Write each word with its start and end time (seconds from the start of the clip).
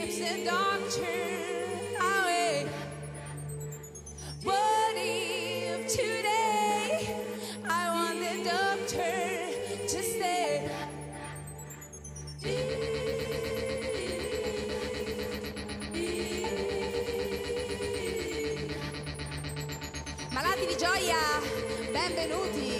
keeps 0.00 0.18
the 0.18 0.44
doctrine 0.44 1.96
oh, 2.00 2.22
away. 2.22 2.66
But 4.44 4.94
if 4.94 5.88
today 5.88 7.16
I 7.68 7.90
want 7.96 8.18
the 8.20 8.34
doctor 8.48 9.16
to 9.88 10.02
stay. 10.02 10.70
Malati 20.30 20.66
di 20.66 20.76
gioia, 20.76 21.24
benvenuti. 21.90 22.70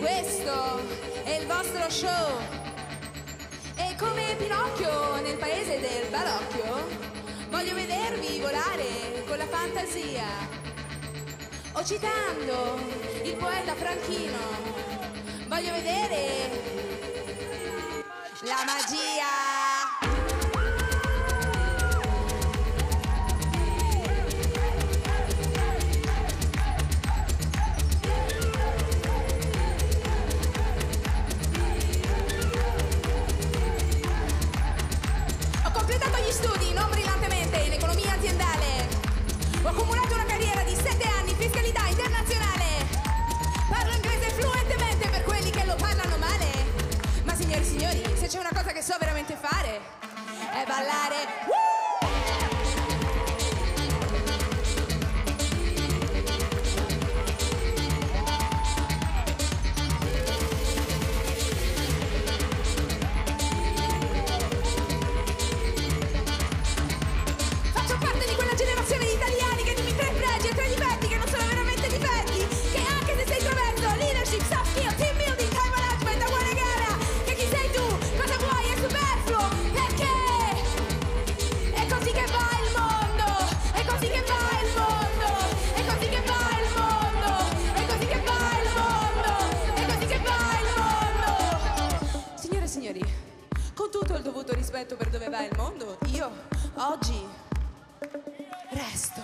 Questo 0.00 0.80
è 1.24 1.38
il 1.40 1.46
vostro 1.46 1.88
show. 1.88 2.75
Come 3.98 4.36
Pinocchio 4.36 5.20
nel 5.22 5.38
paese 5.38 5.80
del 5.80 6.08
balocchio, 6.10 6.86
voglio 7.48 7.74
vedervi 7.74 8.40
volare 8.40 9.24
con 9.26 9.38
la 9.38 9.46
fantasia. 9.46 10.26
O 11.72 11.82
citando 11.82 12.78
il 13.22 13.34
poeta 13.36 13.74
Franchino, 13.74 14.38
voglio 15.48 15.72
vedere 15.72 16.50
la 18.42 18.64
magia. 18.66 19.45
Gli 36.26 36.32
studi 36.32 36.72
non 36.72 36.90
brillantemente 36.90 37.56
in 37.58 37.72
economia 37.72 38.12
aziendale. 38.14 38.88
Ho 39.62 39.68
accumulato 39.68 40.14
una 40.14 40.24
carriera 40.24 40.62
di 40.62 40.74
7 40.74 41.08
anni 41.20 41.30
in 41.30 41.36
fiscalità 41.36 41.86
internazionale. 41.86 42.64
Parlo 43.68 43.92
inglese 43.92 44.30
fluentemente 44.30 45.08
per 45.08 45.22
quelli 45.22 45.50
che 45.50 45.64
lo 45.64 45.76
parlano 45.76 46.16
male. 46.16 46.50
Ma 47.22 47.34
signori 47.36 47.60
e 47.60 47.64
signori, 47.64 48.02
se 48.18 48.26
c'è 48.26 48.38
una 48.40 48.52
cosa 48.52 48.72
che 48.72 48.82
so 48.82 48.96
veramente 48.98 49.36
fare, 49.40 49.80
è 50.52 50.64
ballare. 50.66 51.65
Dovuto 94.46 94.54
rispetto 94.54 94.96
per 94.96 95.10
dove 95.10 95.28
va 95.28 95.44
il 95.44 95.50
mondo, 95.56 95.98
io 96.12 96.30
oggi 96.74 97.26
resto. 98.70 99.20